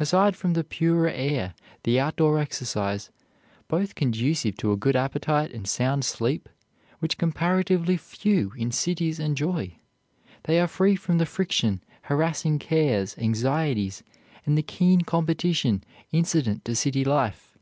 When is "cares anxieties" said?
12.58-14.02